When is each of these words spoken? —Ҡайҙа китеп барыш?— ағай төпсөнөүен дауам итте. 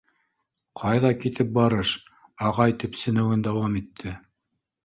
—Ҡайҙа 0.83 1.11
китеп 1.25 1.51
барыш?— 1.57 1.91
ағай 2.49 2.75
төпсөнөүен 2.85 3.47
дауам 3.49 3.77
итте. 3.83 4.19